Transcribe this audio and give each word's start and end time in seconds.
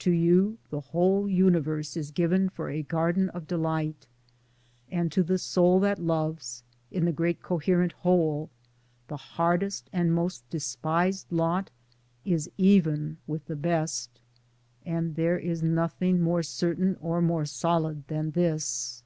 To 0.00 0.10
you 0.10 0.58
the 0.68 0.82
whole 0.82 1.26
universe 1.26 1.96
is 1.96 2.10
given 2.10 2.50
for 2.50 2.68
a 2.68 2.82
garden 2.82 3.30
of 3.30 3.46
delight, 3.46 4.06
and 4.90 5.10
to 5.12 5.22
the 5.22 5.38
soul 5.38 5.80
that 5.80 5.98
loves, 5.98 6.62
in 6.90 7.06
the 7.06 7.10
great 7.12 7.40
coherent 7.40 7.92
Whole, 7.92 8.50
the 9.08 9.16
6 9.16 9.24
Towards 9.24 9.24
Democracy 9.24 9.32
hardest 9.34 9.90
and 9.94 10.14
most 10.14 10.50
despised 10.50 11.32
lot 11.32 11.70
is 12.26 12.50
even 12.58 13.16
with 13.26 13.46
the 13.46 13.56
best; 13.56 14.20
and 14.84 15.14
there 15.14 15.38
is 15.38 15.62
nothing 15.62 16.20
more 16.20 16.42
certain 16.42 16.98
or 17.00 17.22
more 17.22 17.46
solid 17.46 18.06
than 18.08 18.32
this. 18.32 19.02